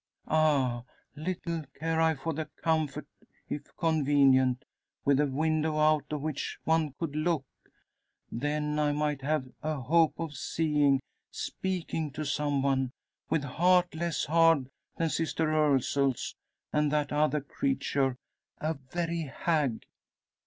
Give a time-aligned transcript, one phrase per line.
[0.27, 0.83] Ah!
[1.15, 3.05] little care I for the comfort,
[3.47, 4.65] if convenient,
[5.05, 7.45] with a window out of which one could look.
[8.31, 12.89] Then I might have a hope of seeing speaking to some one
[13.29, 16.33] with heart less hard than Sister Ursule's,
[16.73, 18.15] and that other creature
[18.57, 19.85] a very hag!"